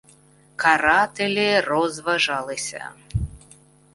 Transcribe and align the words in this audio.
Карателі 0.55 1.59
розважалися. 1.61 2.89